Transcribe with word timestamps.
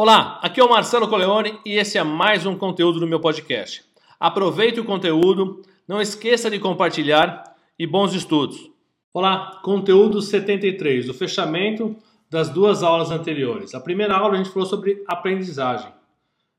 Olá, 0.00 0.38
aqui 0.40 0.60
é 0.60 0.64
o 0.64 0.70
Marcelo 0.70 1.08
Coleone 1.08 1.58
e 1.66 1.72
esse 1.72 1.98
é 1.98 2.04
mais 2.04 2.46
um 2.46 2.54
conteúdo 2.54 3.00
do 3.00 3.06
meu 3.08 3.18
podcast. 3.18 3.82
Aproveite 4.20 4.78
o 4.78 4.84
conteúdo, 4.84 5.60
não 5.88 6.00
esqueça 6.00 6.48
de 6.48 6.60
compartilhar 6.60 7.42
e 7.76 7.84
bons 7.84 8.14
estudos. 8.14 8.70
Olá, 9.12 9.60
conteúdo 9.60 10.22
73, 10.22 11.08
o 11.08 11.14
fechamento 11.14 11.96
das 12.30 12.48
duas 12.48 12.84
aulas 12.84 13.10
anteriores. 13.10 13.74
A 13.74 13.80
primeira 13.80 14.16
aula 14.16 14.34
a 14.34 14.36
gente 14.36 14.50
falou 14.50 14.68
sobre 14.68 15.02
aprendizagem. 15.04 15.90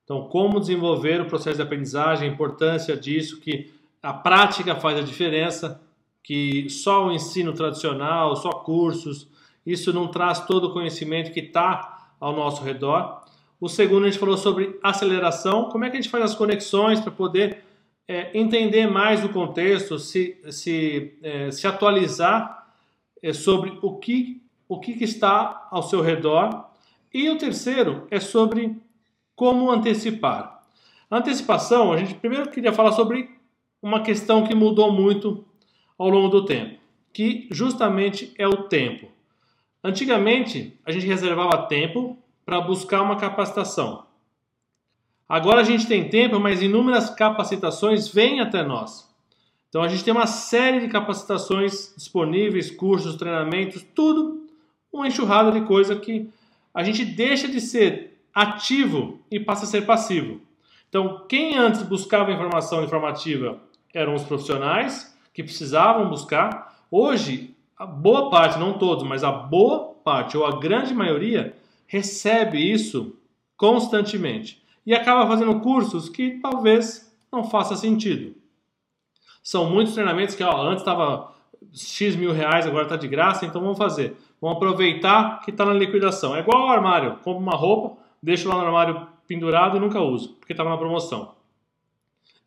Então, 0.04 0.28
como 0.28 0.60
desenvolver 0.60 1.22
o 1.22 1.28
processo 1.28 1.56
de 1.56 1.64
aprendizagem, 1.64 2.28
a 2.28 2.34
importância 2.34 2.98
disso, 2.98 3.40
que 3.40 3.72
a 4.04 4.12
prática 4.12 4.76
faz 4.76 4.98
a 4.98 5.02
diferença, 5.02 5.82
que 6.22 6.70
só 6.70 7.08
o 7.08 7.12
ensino 7.14 7.54
tradicional, 7.54 8.36
só 8.36 8.50
cursos, 8.50 9.30
isso 9.66 9.94
não 9.94 10.10
traz 10.10 10.42
todo 10.42 10.66
o 10.66 10.74
conhecimento 10.74 11.32
que 11.32 11.40
está 11.40 11.96
ao 12.20 12.36
nosso 12.36 12.64
redor. 12.64 13.19
O 13.60 13.68
segundo, 13.68 14.06
a 14.06 14.10
gente 14.10 14.20
falou 14.20 14.38
sobre 14.38 14.80
aceleração, 14.82 15.66
como 15.66 15.84
é 15.84 15.90
que 15.90 15.98
a 15.98 16.02
gente 16.02 16.10
faz 16.10 16.24
as 16.24 16.36
conexões 16.36 17.00
para 17.00 17.12
poder 17.12 17.64
é, 18.08 18.32
entender 18.38 18.88
mais 18.88 19.24
o 19.24 19.30
contexto, 19.30 20.00
se, 20.00 20.38
se, 20.50 21.18
é, 21.22 21.52
se 21.52 21.68
atualizar 21.68 22.74
é, 23.22 23.34
sobre 23.34 23.78
o 23.82 23.98
que, 23.98 24.42
o 24.68 24.80
que 24.80 24.92
está 25.04 25.68
ao 25.70 25.84
seu 25.84 26.02
redor. 26.02 26.70
E 27.14 27.30
o 27.30 27.38
terceiro 27.38 28.08
é 28.10 28.20
sobre 28.20 28.78
como 29.36 29.70
antecipar. 29.70 30.64
Antecipação, 31.12 31.92
a 31.92 31.98
gente 31.98 32.16
primeiro 32.16 32.50
queria 32.50 32.72
falar 32.72 32.94
sobre 32.94 33.30
uma 33.82 34.02
questão 34.02 34.46
que 34.46 34.56
mudou 34.56 34.92
muito 34.92 35.46
ao 35.98 36.10
longo 36.10 36.30
do 36.30 36.46
tempo, 36.46 36.80
que 37.12 37.48
justamente 37.52 38.34
é 38.38 38.48
o 38.48 38.64
tempo. 38.64 39.08
Antigamente, 39.84 40.80
a 40.86 40.92
gente 40.92 41.06
reservava 41.06 41.68
tempo 41.68 42.18
para 42.50 42.62
buscar 42.62 43.04
uma 43.04 43.16
capacitação. 43.16 44.08
Agora 45.30 45.62
a 45.62 45.64
gente 45.64 45.86
tem 45.86 46.10
tempo, 46.10 46.40
mas 46.40 46.64
inúmeras 46.64 47.08
capacitações 47.12 48.08
vêm 48.08 48.40
até 48.40 48.64
nós. 48.64 49.08
Então 49.70 49.84
a 49.84 49.88
gente 49.88 50.04
tem 50.04 50.12
uma 50.12 50.26
série 50.26 50.80
de 50.80 50.88
capacitações 50.88 51.94
disponíveis, 51.96 52.72
cursos, 52.72 53.18
treinamentos, 53.18 53.86
tudo 53.94 54.48
uma 54.92 55.08
enxurrada 55.08 55.52
de 55.52 55.62
coisa 55.62 55.96
que 55.96 56.28
a 56.74 56.82
gente 56.82 57.06
deixa 57.06 57.48
de 57.48 57.62
ser 57.62 58.20
ativo 58.34 59.20
e 59.30 59.40
passa 59.40 59.66
a 59.66 59.68
ser 59.68 59.86
passivo. 59.86 60.42
Então, 60.90 61.28
quem 61.30 61.56
antes 61.56 61.84
buscava 61.84 62.32
informação 62.32 62.84
informativa 62.84 63.60
eram 63.94 64.16
os 64.16 64.24
profissionais 64.24 65.16
que 65.36 65.44
precisavam 65.44 66.10
buscar. 66.10 66.80
Hoje, 66.90 67.56
a 67.78 67.86
boa 67.86 68.32
parte, 68.32 68.58
não 68.58 68.74
todos, 68.80 69.04
mas 69.04 69.24
a 69.24 69.32
boa 69.32 69.94
parte 70.04 70.36
ou 70.36 70.48
a 70.48 70.60
grande 70.60 70.96
maioria 70.96 71.59
recebe 71.90 72.60
isso 72.60 73.18
constantemente 73.58 74.64
e 74.86 74.94
acaba 74.94 75.28
fazendo 75.28 75.60
cursos 75.60 76.08
que 76.08 76.40
talvez 76.40 77.12
não 77.32 77.44
faça 77.44 77.76
sentido. 77.76 78.36
São 79.42 79.68
muitos 79.68 79.96
treinamentos 79.96 80.36
que 80.36 80.44
ó, 80.44 80.62
antes 80.62 80.82
estava 80.82 81.34
X 81.74 82.16
mil 82.16 82.32
reais, 82.32 82.68
agora 82.68 82.84
está 82.84 82.96
de 82.96 83.08
graça, 83.08 83.44
então 83.44 83.60
vamos 83.60 83.78
fazer. 83.78 84.16
Vamos 84.40 84.58
aproveitar 84.58 85.42
que 85.42 85.50
está 85.50 85.66
na 85.66 85.74
liquidação. 85.74 86.36
É 86.36 86.42
igual 86.42 86.62
ao 86.62 86.70
armário, 86.70 87.18
compro 87.24 87.42
uma 87.42 87.56
roupa, 87.56 87.98
deixo 88.22 88.48
lá 88.48 88.56
no 88.56 88.68
armário 88.68 89.08
pendurado 89.28 89.78
e 89.78 89.80
nunca 89.80 90.00
uso, 90.00 90.36
porque 90.36 90.54
estava 90.54 90.70
na 90.70 90.78
promoção. 90.78 91.34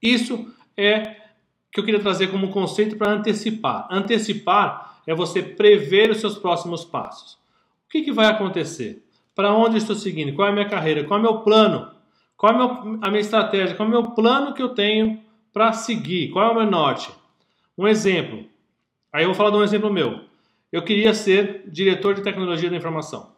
Isso 0.00 0.54
é 0.76 1.16
que 1.72 1.80
eu 1.80 1.84
queria 1.84 2.00
trazer 2.00 2.28
como 2.28 2.50
conceito 2.50 2.96
para 2.96 3.10
antecipar. 3.10 3.88
Antecipar 3.90 5.00
é 5.04 5.14
você 5.14 5.42
prever 5.42 6.10
os 6.10 6.20
seus 6.20 6.38
próximos 6.38 6.84
passos. 6.84 7.32
O 7.86 7.90
que, 7.90 8.02
que 8.02 8.12
vai 8.12 8.26
acontecer? 8.26 9.02
Para 9.34 9.52
onde 9.54 9.78
estou 9.78 9.96
seguindo? 9.96 10.34
Qual 10.34 10.46
é 10.46 10.50
a 10.50 10.54
minha 10.54 10.68
carreira? 10.68 11.04
Qual 11.04 11.18
é 11.18 11.20
o 11.20 11.24
meu 11.24 11.40
plano? 11.40 11.90
Qual 12.36 12.52
é 12.52 12.56
a 13.02 13.10
minha 13.10 13.20
estratégia? 13.20 13.74
Qual 13.76 13.86
é 13.86 13.90
o 13.90 14.02
meu 14.02 14.10
plano 14.10 14.54
que 14.54 14.62
eu 14.62 14.70
tenho 14.70 15.20
para 15.52 15.72
seguir? 15.72 16.30
Qual 16.30 16.44
é 16.44 16.50
o 16.50 16.54
meu 16.54 16.70
norte? 16.70 17.10
Um 17.76 17.88
exemplo. 17.88 18.44
Aí 19.12 19.24
eu 19.24 19.28
vou 19.28 19.34
falar 19.34 19.50
de 19.50 19.56
um 19.56 19.62
exemplo 19.62 19.92
meu. 19.92 20.20
Eu 20.70 20.82
queria 20.82 21.14
ser 21.14 21.64
diretor 21.70 22.14
de 22.14 22.22
tecnologia 22.22 22.70
da 22.70 22.76
informação. 22.76 23.32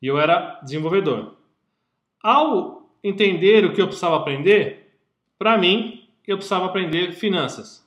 E 0.00 0.06
eu 0.06 0.18
era 0.18 0.60
desenvolvedor. 0.62 1.34
Ao 2.22 2.88
entender 3.02 3.64
o 3.64 3.72
que 3.72 3.80
eu 3.80 3.86
precisava 3.86 4.16
aprender, 4.16 4.94
para 5.38 5.56
mim, 5.58 6.08
eu 6.26 6.36
precisava 6.36 6.66
aprender 6.66 7.12
finanças. 7.12 7.86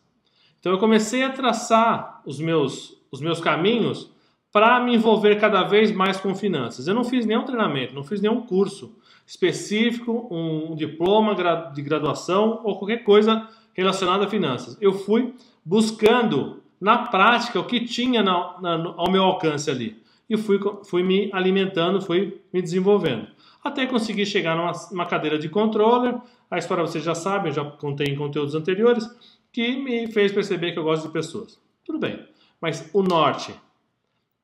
Então 0.59 0.71
eu 0.71 0.79
comecei 0.79 1.23
a 1.23 1.31
traçar 1.31 2.21
os 2.25 2.39
meus, 2.39 2.97
os 3.11 3.21
meus 3.21 3.39
caminhos 3.39 4.12
para 4.53 4.79
me 4.79 4.95
envolver 4.95 5.39
cada 5.39 5.63
vez 5.63 5.91
mais 5.91 6.17
com 6.17 6.35
finanças. 6.35 6.87
Eu 6.87 6.93
não 6.93 7.03
fiz 7.03 7.25
nenhum 7.25 7.43
treinamento, 7.43 7.95
não 7.95 8.03
fiz 8.03 8.21
nenhum 8.21 8.41
curso 8.41 8.95
específico, 9.25 10.27
um 10.29 10.75
diploma 10.75 11.35
de 11.73 11.81
graduação 11.81 12.61
ou 12.63 12.77
qualquer 12.77 13.03
coisa 13.03 13.49
relacionada 13.73 14.25
a 14.25 14.29
finanças. 14.29 14.77
Eu 14.79 14.93
fui 14.93 15.33
buscando 15.65 16.61
na 16.79 16.99
prática 16.99 17.59
o 17.59 17.65
que 17.65 17.83
tinha 17.83 18.21
na, 18.21 18.61
na, 18.61 18.93
ao 18.95 19.09
meu 19.09 19.23
alcance 19.23 19.71
ali 19.71 20.03
e 20.29 20.37
fui, 20.37 20.59
fui 20.85 21.01
me 21.01 21.31
alimentando, 21.33 21.99
fui 21.99 22.39
me 22.53 22.61
desenvolvendo. 22.61 23.27
Até 23.63 23.87
conseguir 23.87 24.25
chegar 24.25 24.55
numa, 24.55 24.71
numa 24.91 25.05
cadeira 25.05 25.39
de 25.39 25.49
controller. 25.49 26.15
A 26.51 26.59
história 26.59 26.85
vocês 26.85 27.03
já 27.03 27.15
sabem, 27.15 27.51
já 27.51 27.63
contei 27.63 28.07
em 28.07 28.15
conteúdos 28.15 28.53
anteriores, 28.53 29.09
que 29.51 29.77
me 29.77 30.11
fez 30.11 30.31
perceber 30.31 30.73
que 30.73 30.79
eu 30.79 30.83
gosto 30.83 31.07
de 31.07 31.13
pessoas. 31.13 31.59
Tudo 31.83 31.97
bem, 31.97 32.23
mas 32.61 32.89
o 32.93 33.01
norte, 33.01 33.53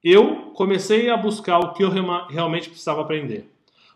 eu 0.03 0.51
comecei 0.53 1.09
a 1.09 1.17
buscar 1.17 1.59
o 1.59 1.73
que 1.73 1.83
eu 1.83 1.89
realmente 1.89 2.69
precisava 2.69 3.01
aprender. 3.01 3.49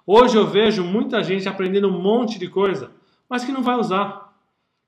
Hoje 0.05 0.37
eu 0.37 0.45
vejo 0.45 0.83
muita 0.83 1.23
gente 1.23 1.47
aprendendo 1.47 1.87
um 1.87 2.01
monte 2.01 2.37
de 2.37 2.49
coisa, 2.49 2.91
mas 3.29 3.45
que 3.45 3.51
não 3.51 3.63
vai 3.63 3.75
usar, 3.75 4.33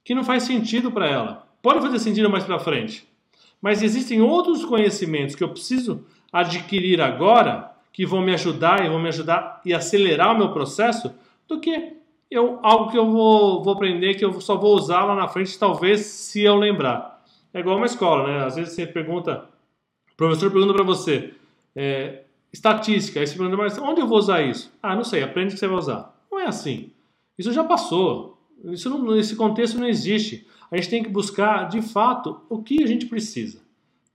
que 0.03 0.13
não 0.13 0.23
faz 0.23 0.43
sentido 0.43 0.91
para 0.91 1.07
ela. 1.07 1.47
Pode 1.61 1.81
fazer 1.81 1.99
sentido 1.99 2.29
mais 2.29 2.43
para 2.43 2.59
frente, 2.59 3.07
mas 3.61 3.81
existem 3.81 4.21
outros 4.21 4.65
conhecimentos 4.65 5.35
que 5.35 5.43
eu 5.43 5.49
preciso 5.49 6.05
adquirir 6.31 7.01
agora 7.01 7.71
que 7.93 8.05
vão 8.05 8.21
me 8.21 8.33
ajudar 8.33 8.85
e 8.85 8.89
vão 8.89 8.99
me 8.99 9.07
ajudar 9.07 9.61
e 9.63 9.73
acelerar 9.73 10.35
o 10.35 10.37
meu 10.37 10.49
processo 10.51 11.15
do 11.47 11.59
que 11.61 11.93
eu, 12.29 12.59
algo 12.61 12.91
que 12.91 12.97
eu 12.97 13.09
vou, 13.09 13.63
vou 13.63 13.73
aprender 13.73 14.15
que 14.15 14.25
eu 14.25 14.41
só 14.41 14.57
vou 14.57 14.75
usar 14.75 15.05
lá 15.05 15.15
na 15.15 15.29
frente, 15.29 15.57
talvez 15.57 16.01
se 16.01 16.43
eu 16.43 16.55
lembrar. 16.55 17.23
É 17.53 17.59
igual 17.61 17.77
uma 17.77 17.85
escola, 17.85 18.27
né? 18.27 18.45
Às 18.45 18.57
vezes 18.57 18.73
você 18.73 18.85
pergunta 18.85 19.45
o 20.15 20.17
professor 20.17 20.49
pergunta 20.49 20.73
para 20.73 20.83
você, 20.83 21.33
é, 21.75 22.23
estatística, 22.51 23.19
aí 23.19 23.27
você 23.27 23.35
pergunta, 23.35 23.57
mas 23.57 23.77
onde 23.77 23.99
eu 23.99 24.07
vou 24.07 24.17
usar 24.17 24.41
isso? 24.41 24.71
Ah, 24.81 24.95
não 24.95 25.03
sei, 25.03 25.21
aprende 25.21 25.53
que 25.53 25.59
você 25.59 25.67
vai 25.67 25.77
usar. 25.77 26.15
Não 26.31 26.39
é 26.39 26.47
assim. 26.47 26.91
Isso 27.37 27.51
já 27.51 27.65
passou. 27.65 28.41
Isso 28.63 28.89
não, 28.89 29.15
esse 29.17 29.35
contexto 29.35 29.77
não 29.77 29.87
existe. 29.87 30.47
A 30.71 30.77
gente 30.77 30.89
tem 30.89 31.03
que 31.03 31.09
buscar, 31.09 31.67
de 31.67 31.81
fato, 31.81 32.41
o 32.49 32.63
que 32.63 32.81
a 32.81 32.87
gente 32.87 33.07
precisa. 33.07 33.59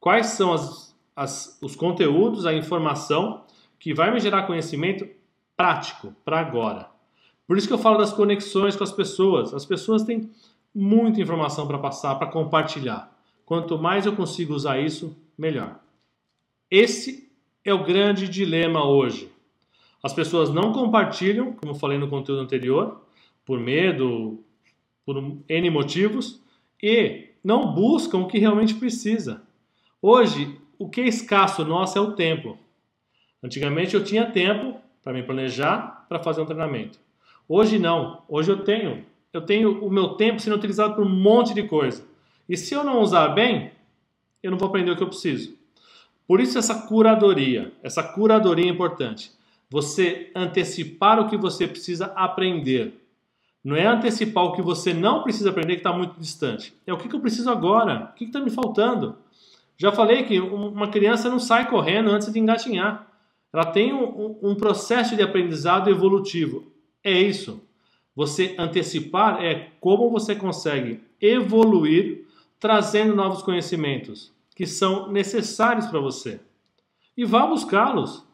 Quais 0.01 0.29
são 0.29 0.55
as, 0.55 0.97
as, 1.15 1.59
os 1.61 1.77
conteúdos, 1.77 2.47
a 2.47 2.55
informação 2.55 3.45
que 3.79 3.93
vai 3.93 4.11
me 4.11 4.21
gerar 4.21 4.45
conhecimento 4.45 5.07
prático 5.55 6.15
para 6.25 6.41
agora. 6.41 6.89
Por 7.47 7.59
isso 7.59 7.67
que 7.67 7.75
eu 7.75 7.79
falo 7.79 7.99
das 7.99 8.13
conexões 8.13 8.75
com 8.75 8.85
as 8.85 8.93
pessoas. 8.93 9.53
As 9.53 9.67
pessoas 9.67 10.03
têm 10.03 10.31
muita 10.75 11.21
informação 11.21 11.67
para 11.67 11.79
passar, 11.79 12.15
para 12.15 12.29
compartilhar. 12.29 13.15
Quanto 13.45 13.79
mais 13.79 14.07
eu 14.07 14.17
consigo 14.17 14.55
usar 14.55 14.79
isso, 14.79 15.15
melhor. 15.37 15.79
Esse 16.71 17.29
é 17.65 17.75
o 17.75 17.83
grande 17.83 18.29
dilema 18.29 18.85
hoje. 18.85 19.31
As 20.03 20.13
pessoas 20.13 20.51
não 20.51 20.73
compartilham, 20.73 21.53
como 21.53 21.75
falei 21.75 21.99
no 21.99 22.09
conteúdo 22.09 22.43
anterior, 22.43 23.03
por 23.45 23.59
medo, 23.59 24.39
por 25.05 25.17
N 25.49 25.71
motivos, 25.71 26.41
e 26.81 27.31
não 27.43 27.75
buscam 27.75 28.19
o 28.19 28.29
que 28.29 28.39
realmente 28.39 28.75
precisa. 28.75 29.43
Hoje, 30.01 30.59
o 30.79 30.89
que 30.89 31.01
é 31.01 31.09
escasso 31.09 31.65
nosso 31.65 31.99
é 31.99 32.01
o 32.01 32.13
tempo. 32.13 32.57
Antigamente 33.43 33.95
eu 33.95 34.05
tinha 34.05 34.31
tempo 34.31 34.81
para 35.03 35.13
me 35.13 35.23
planejar, 35.23 36.07
para 36.09 36.23
fazer 36.23 36.41
um 36.41 36.47
treinamento. 36.47 37.01
Hoje 37.49 37.79
não. 37.79 38.23
Hoje 38.29 38.51
eu 38.51 38.63
tenho, 38.63 39.05
eu 39.33 39.41
tenho 39.41 39.85
o 39.85 39.91
meu 39.91 40.11
tempo 40.11 40.41
sendo 40.41 40.57
utilizado 40.57 40.95
por 40.95 41.05
um 41.05 41.09
monte 41.09 41.53
de 41.53 41.65
coisa. 41.65 42.07
E 42.49 42.57
se 42.57 42.75
eu 42.75 42.85
não 42.85 43.01
usar 43.01 43.29
bem, 43.29 43.73
eu 44.43 44.51
não 44.51 44.59
vou 44.59 44.69
aprender 44.69 44.93
o 44.93 44.97
que 44.97 45.03
eu 45.03 45.09
preciso. 45.09 45.60
Por 46.31 46.41
isso 46.41 46.57
essa 46.57 46.83
curadoria, 46.83 47.73
essa 47.83 48.05
curadoria 48.05 48.67
é 48.67 48.69
importante. 48.69 49.33
Você 49.69 50.31
antecipar 50.33 51.19
o 51.19 51.29
que 51.29 51.37
você 51.37 51.67
precisa 51.67 52.07
aprender. 52.15 53.05
Não 53.65 53.75
é 53.75 53.85
antecipar 53.85 54.45
o 54.45 54.53
que 54.53 54.63
você 54.63 54.95
não 54.95 55.25
precisa 55.25 55.51
aprender 55.51 55.73
que 55.73 55.81
está 55.81 55.93
muito 55.93 56.21
distante. 56.21 56.73
É 56.87 56.93
o 56.93 56.97
que, 56.97 57.09
que 57.09 57.17
eu 57.17 57.21
preciso 57.21 57.51
agora? 57.51 58.13
O 58.13 58.15
que 58.15 58.27
está 58.27 58.39
me 58.39 58.49
faltando? 58.49 59.17
Já 59.77 59.91
falei 59.91 60.23
que 60.23 60.39
uma 60.39 60.87
criança 60.87 61.29
não 61.29 61.41
sai 61.41 61.69
correndo 61.69 62.11
antes 62.11 62.33
de 62.33 62.39
engatinhar. 62.39 63.09
Ela 63.53 63.67
tem 63.67 63.93
um, 63.93 64.39
um 64.41 64.55
processo 64.55 65.17
de 65.17 65.23
aprendizado 65.25 65.91
evolutivo. 65.91 66.73
É 67.03 67.11
isso. 67.11 67.61
Você 68.15 68.55
antecipar 68.57 69.43
é 69.43 69.73
como 69.81 70.09
você 70.09 70.37
consegue 70.37 71.01
evoluir 71.21 72.25
trazendo 72.61 73.17
novos 73.17 73.43
conhecimentos 73.43 74.33
que 74.55 74.67
são 74.67 75.11
necessários 75.11 75.87
para 75.87 76.01
você. 76.01 76.41
E 77.17 77.25
vá 77.25 77.47
buscá-los. 77.47 78.25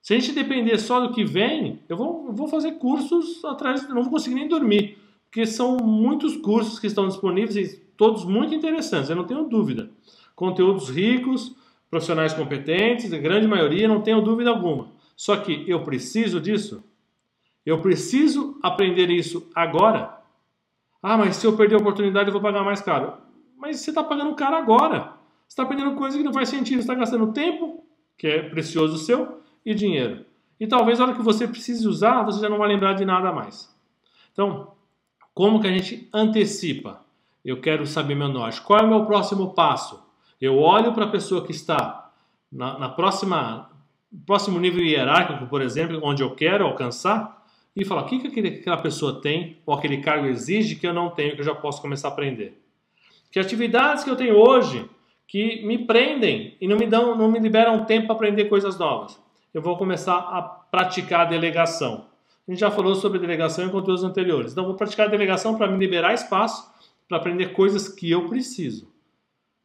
Se 0.00 0.14
a 0.14 0.18
gente 0.18 0.32
depender 0.32 0.78
só 0.78 1.00
do 1.00 1.12
que 1.12 1.24
vem, 1.24 1.82
eu 1.88 1.96
vou, 1.96 2.26
eu 2.26 2.32
vou 2.32 2.46
fazer 2.46 2.72
cursos 2.72 3.44
atrás, 3.44 3.88
não 3.88 4.02
vou 4.02 4.12
conseguir 4.12 4.36
nem 4.36 4.48
dormir, 4.48 4.98
porque 5.24 5.44
são 5.44 5.78
muitos 5.78 6.36
cursos 6.36 6.78
que 6.78 6.86
estão 6.86 7.08
disponíveis 7.08 7.56
e 7.56 7.76
todos 7.96 8.24
muito 8.24 8.54
interessantes, 8.54 9.10
eu 9.10 9.16
não 9.16 9.26
tenho 9.26 9.48
dúvida. 9.48 9.90
Conteúdos 10.34 10.90
ricos, 10.90 11.56
profissionais 11.90 12.32
competentes, 12.32 13.12
a 13.12 13.18
grande 13.18 13.48
maioria, 13.48 13.88
não 13.88 14.00
tenho 14.00 14.20
dúvida 14.20 14.50
alguma. 14.50 14.92
Só 15.16 15.36
que 15.36 15.64
eu 15.66 15.82
preciso 15.82 16.40
disso? 16.40 16.84
Eu 17.64 17.80
preciso 17.80 18.58
aprender 18.62 19.10
isso 19.10 19.50
agora? 19.54 20.16
Ah, 21.02 21.16
mas 21.16 21.36
se 21.36 21.46
eu 21.46 21.56
perder 21.56 21.74
a 21.74 21.78
oportunidade 21.78 22.28
eu 22.28 22.32
vou 22.32 22.42
pagar 22.42 22.62
mais 22.62 22.80
caro. 22.80 23.14
Mas 23.56 23.80
você 23.80 23.90
está 23.90 24.04
pagando 24.04 24.36
caro 24.36 24.56
agora. 24.56 25.15
Está 25.48 25.62
aprendendo 25.62 25.94
coisa 25.94 26.16
que 26.16 26.24
não 26.24 26.32
faz 26.32 26.48
sentido. 26.48 26.80
Está 26.80 26.94
gastando 26.94 27.32
tempo, 27.32 27.84
que 28.16 28.26
é 28.26 28.42
precioso 28.42 28.98
seu, 28.98 29.40
e 29.64 29.74
dinheiro. 29.74 30.24
E 30.58 30.66
talvez 30.66 30.98
na 30.98 31.06
hora 31.06 31.14
que 31.14 31.22
você 31.22 31.46
precise 31.46 31.86
usar, 31.86 32.22
você 32.22 32.40
já 32.40 32.48
não 32.48 32.58
vai 32.58 32.68
lembrar 32.68 32.94
de 32.94 33.04
nada 33.04 33.32
mais. 33.32 33.74
Então, 34.32 34.72
como 35.34 35.60
que 35.60 35.66
a 35.66 35.72
gente 35.72 36.08
antecipa? 36.12 37.04
Eu 37.44 37.60
quero 37.60 37.86
saber 37.86 38.14
meu 38.14 38.28
norte. 38.28 38.60
Qual 38.60 38.80
é 38.80 38.82
o 38.82 38.88
meu 38.88 39.04
próximo 39.04 39.54
passo? 39.54 40.02
Eu 40.40 40.58
olho 40.58 40.92
para 40.92 41.04
a 41.04 41.10
pessoa 41.10 41.44
que 41.44 41.52
está 41.52 42.10
na, 42.50 42.78
na 42.78 42.88
próxima 42.88 43.70
próximo 44.24 44.58
nível 44.58 44.84
hierárquico, 44.84 45.46
por 45.46 45.60
exemplo, 45.60 46.00
onde 46.02 46.22
eu 46.22 46.34
quero 46.34 46.64
alcançar, 46.64 47.44
e 47.74 47.84
falo: 47.84 48.02
o 48.02 48.04
que, 48.06 48.30
que 48.30 48.40
aquela 48.40 48.78
pessoa 48.78 49.20
tem, 49.20 49.58
ou 49.66 49.74
aquele 49.74 49.98
cargo 49.98 50.26
exige 50.26 50.76
que 50.76 50.86
eu 50.86 50.94
não 50.94 51.10
tenho, 51.10 51.34
que 51.34 51.40
eu 51.40 51.44
já 51.44 51.54
posso 51.54 51.82
começar 51.82 52.08
a 52.08 52.12
aprender. 52.12 52.60
Que 53.30 53.38
atividades 53.38 54.04
que 54.04 54.10
eu 54.10 54.16
tenho 54.16 54.36
hoje 54.36 54.88
que 55.26 55.64
me 55.66 55.78
prendem 55.86 56.56
e 56.60 56.68
não 56.68 56.76
me 56.76 56.86
dão, 56.86 57.16
não 57.16 57.30
me 57.30 57.38
liberam 57.38 57.84
tempo 57.84 58.06
para 58.06 58.16
aprender 58.16 58.44
coisas 58.46 58.78
novas. 58.78 59.20
Eu 59.52 59.62
vou 59.62 59.76
começar 59.76 60.16
a 60.16 60.42
praticar 60.42 61.22
a 61.22 61.24
delegação. 61.24 62.06
A 62.46 62.50
gente 62.50 62.60
já 62.60 62.70
falou 62.70 62.94
sobre 62.94 63.18
delegação 63.18 63.64
em 63.64 63.70
conteúdos 63.70 64.04
anteriores. 64.04 64.52
Então, 64.52 64.64
vou 64.64 64.74
praticar 64.74 65.06
a 65.06 65.10
delegação 65.10 65.56
para 65.56 65.66
me 65.66 65.78
liberar 65.78 66.14
espaço 66.14 66.70
para 67.08 67.18
aprender 67.18 67.52
coisas 67.52 67.88
que 67.88 68.10
eu 68.10 68.28
preciso, 68.28 68.92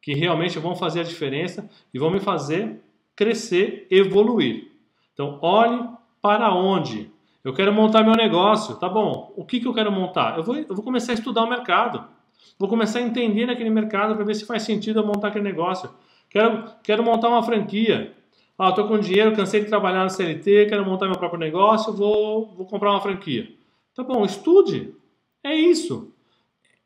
que 0.01 0.13
realmente 0.13 0.57
vão 0.59 0.75
fazer 0.75 1.01
a 1.01 1.03
diferença 1.03 1.69
e 1.93 1.99
vão 1.99 2.11
me 2.11 2.19
fazer 2.19 2.81
crescer, 3.15 3.87
evoluir. 3.89 4.71
Então, 5.13 5.39
olhe 5.41 5.87
para 6.21 6.53
onde. 6.53 7.11
Eu 7.43 7.53
quero 7.53 7.73
montar 7.73 8.03
meu 8.03 8.15
negócio, 8.15 8.75
tá 8.75 8.87
bom? 8.87 9.33
O 9.35 9.43
que, 9.43 9.59
que 9.59 9.67
eu 9.67 9.73
quero 9.73 9.91
montar? 9.91 10.37
Eu 10.37 10.43
vou, 10.43 10.55
eu 10.55 10.75
vou 10.75 10.83
começar 10.83 11.11
a 11.11 11.15
estudar 11.15 11.43
o 11.43 11.49
mercado. 11.49 12.07
Vou 12.57 12.69
começar 12.69 12.99
a 12.99 13.01
entender 13.01 13.45
naquele 13.45 13.69
mercado 13.69 14.15
para 14.15 14.23
ver 14.23 14.35
se 14.35 14.45
faz 14.45 14.63
sentido 14.63 14.99
eu 14.99 15.05
montar 15.05 15.29
aquele 15.29 15.43
negócio. 15.43 15.89
Quero, 16.29 16.63
quero 16.83 17.03
montar 17.03 17.29
uma 17.29 17.41
franquia. 17.43 18.13
Ah, 18.57 18.69
estou 18.69 18.87
com 18.87 18.99
dinheiro, 18.99 19.35
cansei 19.35 19.61
de 19.61 19.67
trabalhar 19.67 20.03
no 20.03 20.09
CLT, 20.09 20.67
quero 20.67 20.85
montar 20.85 21.07
meu 21.07 21.17
próprio 21.17 21.39
negócio, 21.39 21.91
vou, 21.91 22.53
vou 22.55 22.67
comprar 22.67 22.91
uma 22.91 23.01
franquia. 23.01 23.51
Tá 23.95 24.03
bom, 24.03 24.23
estude. 24.23 24.93
É 25.43 25.55
isso. 25.55 26.13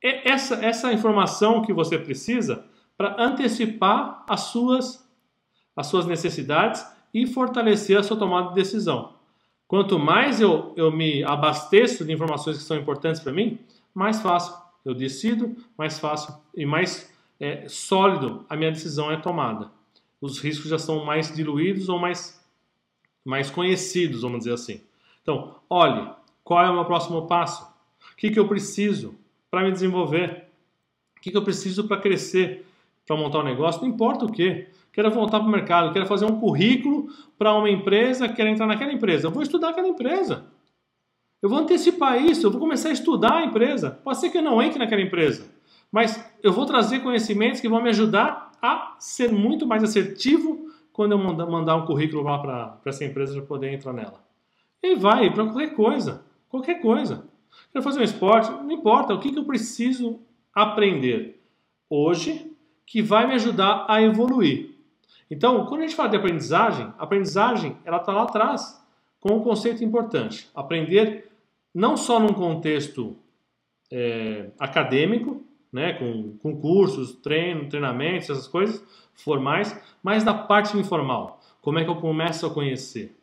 É 0.01 0.29
essa, 0.29 0.55
essa 0.63 0.93
informação 0.93 1.61
que 1.61 1.73
você 1.73 1.99
precisa 1.99 2.65
para 2.97 3.21
antecipar 3.21 4.23
as 4.29 4.41
suas, 4.41 5.05
as 5.75 5.87
suas 5.87 6.05
necessidades 6.05 6.85
e 7.13 7.27
fortalecer 7.27 7.97
a 7.97 8.03
sua 8.03 8.17
tomada 8.17 8.49
de 8.49 8.55
decisão. 8.55 9.13
Quanto 9.67 9.99
mais 9.99 10.39
eu, 10.39 10.73
eu 10.77 10.91
me 10.91 11.23
abasteço 11.23 12.05
de 12.05 12.13
informações 12.13 12.57
que 12.57 12.63
são 12.63 12.77
importantes 12.77 13.19
para 13.19 13.33
mim, 13.33 13.59
mais 13.93 14.21
fácil 14.21 14.64
eu 14.85 14.93
decido, 14.93 15.57
mais 15.75 15.99
fácil 15.99 16.35
e 16.55 16.65
mais 16.65 17.11
é, 17.39 17.67
sólido 17.67 18.45
a 18.47 18.55
minha 18.55 18.71
decisão 18.71 19.11
é 19.11 19.17
tomada. 19.17 19.71
Os 20.21 20.39
riscos 20.39 20.69
já 20.69 20.77
são 20.77 21.03
mais 21.03 21.35
diluídos 21.35 21.89
ou 21.89 21.99
mais, 21.99 22.41
mais 23.25 23.49
conhecidos, 23.49 24.21
vamos 24.21 24.39
dizer 24.39 24.53
assim. 24.53 24.81
Então, 25.21 25.55
olhe, 25.69 26.07
qual 26.43 26.63
é 26.63 26.69
o 26.69 26.73
meu 26.73 26.85
próximo 26.85 27.27
passo? 27.27 27.63
O 28.13 28.15
que, 28.15 28.29
que 28.29 28.39
eu 28.39 28.47
preciso 28.47 29.15
para 29.49 29.63
me 29.63 29.71
desenvolver? 29.71 30.45
O 31.17 31.21
que, 31.21 31.31
que 31.31 31.37
eu 31.37 31.43
preciso 31.43 31.87
para 31.87 31.97
crescer, 31.97 32.65
para 33.05 33.17
montar 33.17 33.39
um 33.39 33.43
negócio? 33.43 33.81
Não 33.81 33.89
importa 33.89 34.25
o 34.25 34.31
que. 34.31 34.67
Quero 34.93 35.11
voltar 35.11 35.39
para 35.39 35.47
o 35.47 35.51
mercado, 35.51 35.91
quero 35.91 36.05
fazer 36.05 36.25
um 36.25 36.39
currículo 36.39 37.09
para 37.37 37.53
uma 37.53 37.69
empresa, 37.69 38.29
quero 38.29 38.49
entrar 38.49 38.67
naquela 38.67 38.93
empresa. 38.93 39.27
Eu 39.27 39.31
vou 39.31 39.43
estudar 39.43 39.69
aquela 39.69 39.87
empresa. 39.87 40.45
Eu 41.45 41.49
vou 41.49 41.59
antecipar 41.59 42.19
isso, 42.19 42.47
eu 42.47 42.49
vou 42.49 42.59
começar 42.59 42.89
a 42.89 42.91
estudar 42.91 43.35
a 43.35 43.45
empresa. 43.45 43.99
Pode 44.03 44.19
ser 44.19 44.31
que 44.31 44.37
eu 44.39 44.41
não 44.41 44.59
entre 44.63 44.79
naquela 44.79 45.03
empresa, 45.03 45.45
mas 45.91 46.19
eu 46.41 46.51
vou 46.51 46.65
trazer 46.65 47.01
conhecimentos 47.01 47.61
que 47.61 47.69
vão 47.69 47.83
me 47.83 47.89
ajudar 47.89 48.51
a 48.59 48.95
ser 48.97 49.31
muito 49.31 49.67
mais 49.67 49.83
assertivo 49.83 50.71
quando 50.91 51.11
eu 51.11 51.19
mandar 51.19 51.75
um 51.75 51.85
currículo 51.85 52.23
lá 52.23 52.39
para 52.39 52.79
essa 52.87 53.05
empresa 53.05 53.35
para 53.35 53.43
poder 53.43 53.71
entrar 53.71 53.93
nela. 53.93 54.25
E 54.81 54.95
vai 54.95 55.31
para 55.31 55.43
qualquer 55.43 55.75
coisa, 55.75 56.25
qualquer 56.49 56.81
coisa. 56.81 57.27
Quero 57.71 57.83
fazer 57.83 57.99
um 57.99 58.03
esporte, 58.03 58.49
não 58.49 58.71
importa, 58.71 59.13
o 59.13 59.19
que, 59.19 59.31
que 59.31 59.37
eu 59.37 59.45
preciso 59.45 60.19
aprender 60.51 61.39
hoje 61.87 62.51
que 62.87 63.03
vai 63.03 63.27
me 63.27 63.35
ajudar 63.35 63.85
a 63.87 64.01
evoluir. 64.01 64.71
Então, 65.29 65.63
quando 65.67 65.81
a 65.81 65.83
gente 65.83 65.95
fala 65.95 66.09
de 66.09 66.17
aprendizagem, 66.17 66.91
a 66.97 67.03
aprendizagem 67.03 67.77
ela 67.85 67.97
está 67.97 68.11
lá 68.11 68.23
atrás 68.23 68.83
com 69.19 69.37
um 69.37 69.43
conceito 69.43 69.83
importante: 69.83 70.49
aprender 70.55 71.34
não 71.75 71.97
só 71.97 72.19
num 72.21 72.33
contexto 72.33 73.17
é, 73.91 74.51
acadêmico, 74.57 75.43
né, 75.71 75.91
com, 75.93 76.37
com 76.37 76.55
cursos, 76.55 77.11
treino, 77.15 77.67
treinamentos, 77.67 78.29
essas 78.29 78.47
coisas 78.47 78.81
formais, 79.13 79.77
mas 80.01 80.23
da 80.23 80.33
parte 80.33 80.77
informal. 80.77 81.41
Como 81.61 81.77
é 81.77 81.83
que 81.83 81.89
eu 81.89 81.97
começo 81.97 82.45
a 82.45 82.49
conhecer? 82.49 83.13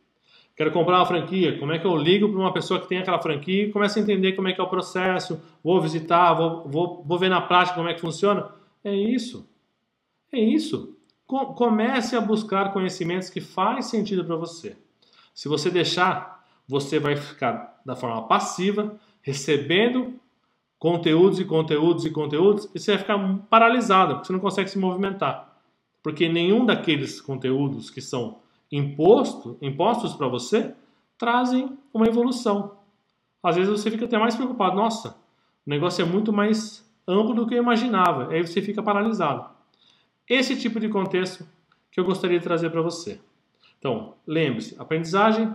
Quero 0.55 0.71
comprar 0.71 0.99
uma 0.99 1.07
franquia, 1.07 1.59
como 1.59 1.73
é 1.73 1.79
que 1.79 1.87
eu 1.87 1.97
ligo 1.97 2.29
para 2.29 2.39
uma 2.39 2.53
pessoa 2.53 2.79
que 2.79 2.87
tem 2.87 2.99
aquela 2.99 3.19
franquia 3.19 3.65
e 3.65 3.73
começo 3.73 3.99
a 3.99 4.03
entender 4.03 4.33
como 4.33 4.49
é 4.49 4.53
que 4.53 4.61
é 4.61 4.65
o 4.65 4.69
processo, 4.69 5.41
vou 5.65 5.81
visitar, 5.81 6.35
vou, 6.35 6.69
vou, 6.69 7.03
vou 7.03 7.19
ver 7.19 7.31
na 7.31 7.41
prática 7.41 7.77
como 7.77 7.89
é 7.89 7.95
que 7.95 8.01
funciona? 8.03 8.51
É 8.85 8.95
isso. 8.95 9.49
É 10.31 10.39
isso. 10.39 10.95
Comece 11.27 12.15
a 12.17 12.21
buscar 12.21 12.73
conhecimentos 12.75 13.31
que 13.31 13.41
faz 13.41 13.87
sentido 13.87 14.25
para 14.27 14.37
você. 14.37 14.77
Se 15.35 15.49
você 15.49 15.71
deixar, 15.71 16.42
você 16.67 16.99
vai 16.99 17.17
ficar 17.17 17.81
da 17.85 17.97
forma 17.97 18.27
passiva, 18.27 18.99
recebendo 19.23 20.15
conteúdos 20.79 21.39
e 21.39 21.45
conteúdos 21.45 22.05
e 22.05 22.11
conteúdos, 22.11 22.69
e 22.75 22.79
você 22.79 22.93
vai 22.93 22.99
ficar 22.99 23.39
paralisado, 23.49 24.15
porque 24.15 24.27
você 24.27 24.33
não 24.33 24.41
consegue 24.41 24.69
se 24.69 24.79
movimentar. 24.79 25.57
Porque 26.03 26.29
nenhum 26.29 26.67
daqueles 26.67 27.21
conteúdos 27.21 27.89
que 27.89 28.01
são 28.01 28.41
imposto, 28.71 29.57
impostos 29.63 30.15
para 30.15 30.27
você 30.27 30.75
trazem 31.17 31.79
uma 31.95 32.07
evolução. 32.07 32.79
Às 33.43 33.57
vezes 33.57 33.71
você 33.71 33.91
fica 33.91 34.07
até 34.07 34.19
mais 34.19 34.35
preocupado, 34.35 34.75
nossa, 34.75 35.17
o 35.65 35.71
negócio 35.71 36.03
é 36.03 36.05
muito 36.05 36.33
mais 36.33 36.85
amplo 37.07 37.35
do 37.35 37.47
que 37.47 37.55
eu 37.55 37.63
imaginava. 37.63 38.33
Aí 38.33 38.45
você 38.45 38.61
fica 38.61 38.83
paralisado. 38.83 39.49
Esse 40.29 40.57
tipo 40.59 40.81
de 40.81 40.89
contexto 40.89 41.47
que 41.91 42.01
eu 42.01 42.05
gostaria 42.05 42.39
de 42.39 42.45
trazer 42.45 42.71
para 42.71 42.83
você. 42.83 43.21
Então, 43.79 44.15
lembre-se, 44.27 44.75
aprendizagem 44.81 45.53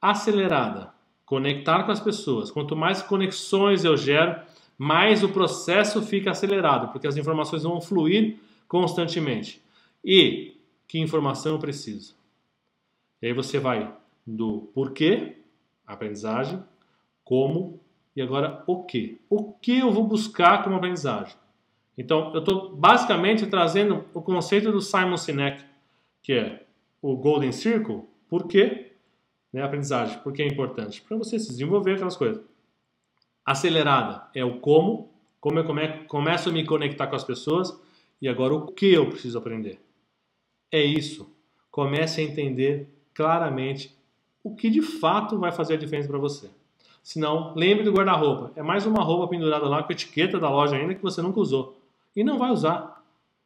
acelerada, 0.00 0.92
conectar 1.24 1.84
com 1.84 1.92
as 1.92 2.00
pessoas. 2.00 2.50
Quanto 2.50 2.76
mais 2.76 3.02
conexões 3.02 3.84
eu 3.84 3.96
gero, 3.96 4.40
mais 4.78 5.22
o 5.22 5.28
processo 5.28 6.02
fica 6.02 6.30
acelerado, 6.30 6.92
porque 6.92 7.06
as 7.06 7.16
informações 7.16 7.62
vão 7.62 7.80
fluir 7.80 8.38
constantemente. 8.68 9.62
E 10.04 10.56
que 10.86 10.98
informação 10.98 11.52
eu 11.52 11.58
preciso? 11.58 12.14
E 13.20 13.26
aí 13.26 13.32
você 13.32 13.58
vai 13.58 13.92
do 14.26 14.70
porquê, 14.74 15.36
aprendizagem, 15.86 16.62
como 17.24 17.80
e 18.14 18.22
agora 18.22 18.62
o 18.66 18.82
que. 18.84 19.20
O 19.28 19.52
que 19.52 19.78
eu 19.78 19.90
vou 19.90 20.04
buscar 20.04 20.64
como 20.64 20.76
aprendizagem? 20.76 21.36
Então, 21.98 22.32
eu 22.34 22.40
estou 22.40 22.74
basicamente 22.74 23.46
trazendo 23.46 24.04
o 24.12 24.20
conceito 24.20 24.70
do 24.70 24.80
Simon 24.80 25.16
Sinek, 25.16 25.64
que 26.22 26.32
é 26.32 26.66
o 27.00 27.16
Golden 27.16 27.52
Circle, 27.52 28.02
por 28.28 28.46
quê? 28.46 28.95
Né, 29.52 29.62
aprendizagem, 29.62 30.18
por 30.20 30.32
que 30.32 30.42
é 30.42 30.46
importante? 30.46 31.00
Para 31.02 31.16
você 31.16 31.38
se 31.38 31.48
desenvolver 31.48 31.94
aquelas 31.94 32.16
coisas. 32.16 32.44
Acelerada 33.44 34.28
é 34.34 34.44
o 34.44 34.58
como, 34.58 35.10
como 35.40 35.58
eu 35.58 35.64
come, 35.64 36.04
começo 36.06 36.48
a 36.48 36.52
me 36.52 36.64
conectar 36.64 37.06
com 37.06 37.16
as 37.16 37.24
pessoas 37.24 37.78
e 38.20 38.28
agora 38.28 38.54
o 38.54 38.72
que 38.72 38.92
eu 38.92 39.08
preciso 39.08 39.38
aprender. 39.38 39.80
É 40.70 40.82
isso. 40.82 41.30
Comece 41.70 42.20
a 42.20 42.24
entender 42.24 42.88
claramente 43.14 43.96
o 44.42 44.54
que 44.54 44.68
de 44.68 44.82
fato 44.82 45.38
vai 45.38 45.52
fazer 45.52 45.74
a 45.74 45.78
diferença 45.78 46.08
para 46.08 46.18
você. 46.18 46.50
Se 47.02 47.20
não, 47.20 47.54
lembre 47.54 47.84
do 47.84 47.92
guarda-roupa. 47.92 48.52
É 48.56 48.62
mais 48.62 48.84
uma 48.84 49.02
roupa 49.02 49.28
pendurada 49.28 49.68
lá 49.68 49.82
com 49.82 49.92
etiqueta 49.92 50.40
da 50.40 50.50
loja 50.50 50.74
ainda 50.74 50.94
que 50.94 51.02
você 51.02 51.22
nunca 51.22 51.38
usou. 51.38 51.80
E 52.16 52.24
não 52.24 52.36
vai 52.36 52.50
usar. 52.50 53.00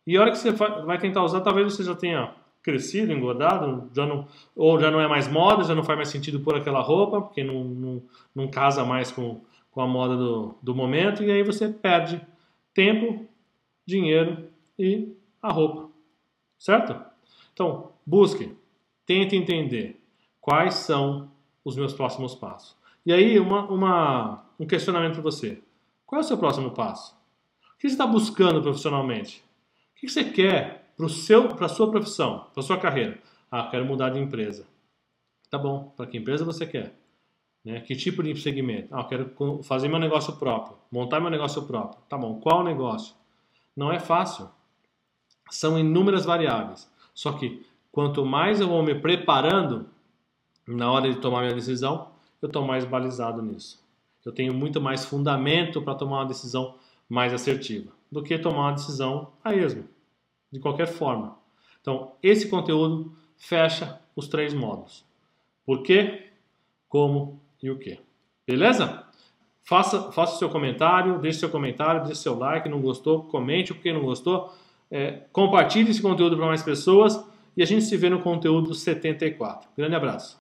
E 0.06 0.16
a 0.16 0.20
hora 0.22 0.30
que 0.30 0.38
você 0.38 0.50
vai 0.50 0.98
tentar 0.98 1.22
usar, 1.22 1.42
talvez 1.42 1.72
você 1.72 1.84
já 1.84 1.94
tenha 1.94 2.34
crescido, 2.62 3.12
engordado, 3.12 3.90
já 3.94 4.06
não, 4.06 4.28
ou 4.54 4.78
já 4.78 4.90
não 4.90 5.00
é 5.00 5.08
mais 5.08 5.28
moda, 5.28 5.64
já 5.64 5.74
não 5.74 5.82
faz 5.82 5.96
mais 5.96 6.08
sentido 6.08 6.40
pôr 6.40 6.56
aquela 6.56 6.80
roupa, 6.80 7.22
porque 7.22 7.42
não, 7.42 7.64
não, 7.64 8.02
não 8.34 8.48
casa 8.48 8.84
mais 8.84 9.10
com, 9.10 9.40
com 9.70 9.80
a 9.80 9.86
moda 9.86 10.16
do, 10.16 10.54
do 10.62 10.74
momento, 10.74 11.22
e 11.22 11.30
aí 11.30 11.42
você 11.42 11.68
perde 11.68 12.20
tempo, 12.74 13.26
dinheiro 13.86 14.48
e 14.78 15.16
a 15.42 15.50
roupa. 15.50 15.88
Certo? 16.58 16.94
Então, 17.52 17.92
busque, 18.04 18.54
tente 19.06 19.34
entender 19.34 20.00
quais 20.40 20.74
são 20.74 21.30
os 21.64 21.76
meus 21.76 21.92
próximos 21.92 22.34
passos. 22.34 22.76
E 23.04 23.12
aí, 23.12 23.40
uma, 23.40 23.64
uma 23.70 24.44
um 24.60 24.66
questionamento 24.66 25.14
para 25.14 25.22
você. 25.22 25.62
Qual 26.06 26.20
é 26.20 26.24
o 26.24 26.26
seu 26.26 26.36
próximo 26.36 26.72
passo? 26.72 27.16
O 27.74 27.78
que 27.78 27.88
você 27.88 27.94
está 27.94 28.06
buscando 28.06 28.60
profissionalmente? 28.60 29.42
O 29.92 30.00
que 30.00 30.08
você 30.08 30.22
quer 30.22 30.89
para 31.56 31.66
a 31.66 31.68
sua 31.68 31.90
profissão, 31.90 32.46
para 32.52 32.60
a 32.60 32.62
sua 32.62 32.78
carreira? 32.78 33.18
Ah, 33.50 33.68
quero 33.70 33.84
mudar 33.84 34.10
de 34.10 34.18
empresa. 34.18 34.66
Tá 35.50 35.58
bom, 35.58 35.92
para 35.96 36.06
que 36.06 36.18
empresa 36.18 36.44
você 36.44 36.66
quer? 36.66 36.94
Né? 37.64 37.80
Que 37.80 37.94
tipo 37.94 38.22
de 38.22 38.34
segmento? 38.40 38.94
Ah, 38.94 39.04
quero 39.04 39.30
fazer 39.62 39.88
meu 39.88 39.98
negócio 39.98 40.36
próprio, 40.36 40.76
montar 40.90 41.20
meu 41.20 41.30
negócio 41.30 41.62
próprio. 41.62 42.00
Tá 42.08 42.16
bom, 42.16 42.40
qual 42.40 42.64
negócio? 42.64 43.14
Não 43.76 43.92
é 43.92 43.98
fácil. 43.98 44.48
São 45.50 45.78
inúmeras 45.78 46.24
variáveis. 46.24 46.90
Só 47.14 47.32
que 47.32 47.66
quanto 47.90 48.24
mais 48.24 48.60
eu 48.60 48.68
vou 48.68 48.82
me 48.82 48.94
preparando 48.94 49.86
na 50.66 50.90
hora 50.90 51.12
de 51.12 51.20
tomar 51.20 51.40
minha 51.40 51.54
decisão, 51.54 52.08
eu 52.40 52.46
estou 52.46 52.64
mais 52.64 52.84
balizado 52.84 53.42
nisso. 53.42 53.82
Eu 54.24 54.32
tenho 54.32 54.54
muito 54.54 54.80
mais 54.80 55.04
fundamento 55.04 55.82
para 55.82 55.94
tomar 55.94 56.18
uma 56.18 56.26
decisão 56.26 56.76
mais 57.08 57.34
assertiva 57.34 57.90
do 58.10 58.22
que 58.22 58.38
tomar 58.38 58.68
uma 58.68 58.72
decisão 58.72 59.32
a 59.42 59.54
esmo, 59.54 59.84
de 60.50 60.58
qualquer 60.58 60.86
forma. 60.86 61.38
Então, 61.80 62.12
esse 62.22 62.48
conteúdo 62.48 63.12
fecha 63.36 64.00
os 64.14 64.28
três 64.28 64.52
modos: 64.52 65.04
por 65.64 65.82
quê, 65.82 66.28
como 66.88 67.40
e 67.62 67.70
o 67.70 67.78
que. 67.78 67.98
Beleza? 68.46 69.04
Faça, 69.62 70.10
faça 70.12 70.34
o 70.34 70.38
seu 70.38 70.48
comentário, 70.48 71.18
deixe 71.18 71.38
seu 71.38 71.50
comentário, 71.50 72.04
deixe 72.04 72.22
seu 72.22 72.36
like, 72.36 72.68
não 72.68 72.80
gostou, 72.80 73.24
comente 73.24 73.70
o 73.70 73.76
que 73.76 73.92
não 73.92 74.02
gostou, 74.02 74.52
é, 74.90 75.22
compartilhe 75.32 75.90
esse 75.90 76.02
conteúdo 76.02 76.36
para 76.36 76.46
mais 76.46 76.62
pessoas 76.62 77.24
e 77.56 77.62
a 77.62 77.66
gente 77.66 77.84
se 77.84 77.96
vê 77.96 78.10
no 78.10 78.20
conteúdo 78.20 78.74
74. 78.74 79.68
Grande 79.76 79.94
abraço. 79.94 80.38